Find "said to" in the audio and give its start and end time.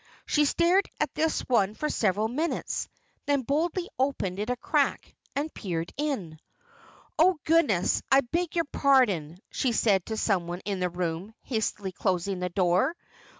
9.73-10.17